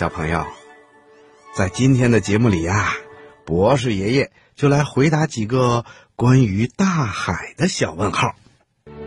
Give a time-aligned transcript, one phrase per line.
[0.00, 0.46] 小朋友，
[1.52, 2.94] 在今天的节目里呀，
[3.44, 5.84] 博士爷爷就来回答几个
[6.16, 8.34] 关于大海的小问号。
[8.86, 9.04] 天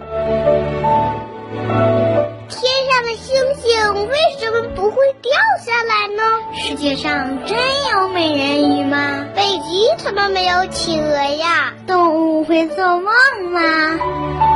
[2.91, 5.31] 上的星星为什么不会掉
[5.65, 6.21] 下来呢？
[6.61, 7.57] 世界上真
[7.91, 9.25] 有美人鱼吗？
[9.35, 11.73] 北极怎么没有企鹅呀？
[11.87, 13.05] 动物会做梦
[13.51, 14.52] 吗？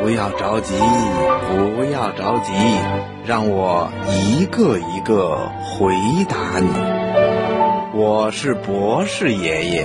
[0.00, 0.74] 不要着急，
[1.48, 2.52] 不要着急，
[3.26, 5.94] 让我一个一个回
[6.28, 6.68] 答你。
[7.92, 9.84] 我是博士爷爷。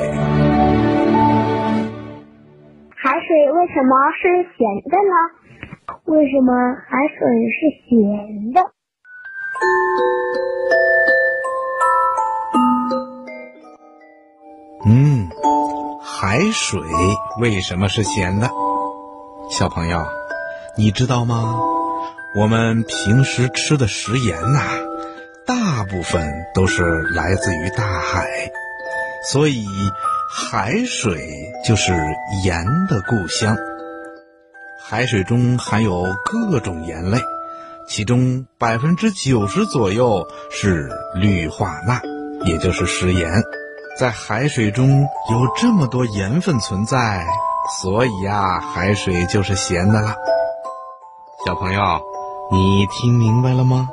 [2.93, 4.59] 海水为什么是咸
[4.89, 5.13] 的呢？
[6.05, 6.53] 为什么
[6.87, 7.57] 海水是
[7.87, 8.61] 咸的？
[14.85, 15.29] 嗯，
[16.01, 16.81] 海水
[17.39, 18.49] 为什么是咸的？
[19.49, 20.05] 小朋友，
[20.77, 21.59] 你知道吗？
[22.35, 24.61] 我们平时吃的食盐呐、
[25.45, 28.27] 大部分都是来自于大海，
[29.31, 29.65] 所以
[30.29, 31.93] 海水就是
[32.45, 33.57] 盐的故乡。
[34.81, 37.19] 海水中含有各种盐类，
[37.87, 42.01] 其中百分之九十左右是氯化钠，
[42.45, 43.43] 也就是食盐。
[43.99, 47.25] 在海水中有这么多盐分存在，
[47.79, 50.13] 所以呀，海水就是咸的了。
[51.45, 51.81] 小朋友，
[52.51, 53.87] 你听明白了吗？